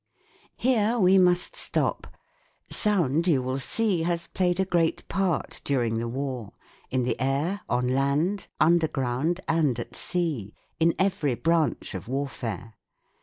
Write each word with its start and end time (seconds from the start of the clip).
Here 0.57 0.97
we 0.97 1.19
must 1.19 1.55
stop. 1.55 2.07
Sound, 2.71 3.27
you 3.27 3.43
will 3.43 3.59
see, 3.59 4.01
has 4.01 4.25
played 4.25 4.59
a 4.59 4.65
great 4.65 5.07
part 5.07 5.61
during 5.63 5.99
the 5.99 6.07
War 6.07 6.53
in 6.89 7.03
the 7.03 7.19
air, 7.21 7.61
on 7.69 7.87
land, 7.87 8.47
underground, 8.59 9.41
and 9.47 9.77
at 9.77 9.95
sea, 9.95 10.55
in 10.79 10.95
every 10.97 11.35
branch 11.35 11.93
of 11.93 12.07
warfare. 12.07 12.73